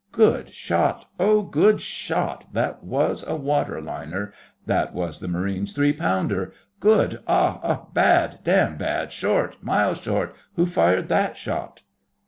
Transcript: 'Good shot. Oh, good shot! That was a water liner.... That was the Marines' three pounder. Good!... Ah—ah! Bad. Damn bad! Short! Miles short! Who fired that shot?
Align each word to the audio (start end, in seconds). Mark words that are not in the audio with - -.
'Good 0.11 0.49
shot. 0.51 1.09
Oh, 1.19 1.43
good 1.43 1.79
shot! 1.79 2.51
That 2.53 2.83
was 2.83 3.21
a 3.27 3.35
water 3.35 3.79
liner.... 3.79 4.33
That 4.65 4.95
was 4.95 5.19
the 5.19 5.27
Marines' 5.27 5.73
three 5.73 5.93
pounder. 5.93 6.53
Good!... 6.79 7.21
Ah—ah! 7.27 7.85
Bad. 7.93 8.39
Damn 8.43 8.77
bad! 8.77 9.11
Short! 9.11 9.61
Miles 9.63 9.99
short! 10.01 10.33
Who 10.55 10.65
fired 10.65 11.07
that 11.09 11.37
shot? 11.37 11.83